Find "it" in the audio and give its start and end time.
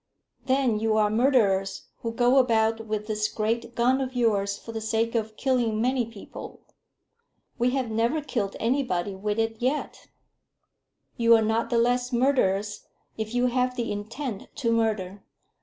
9.37-9.57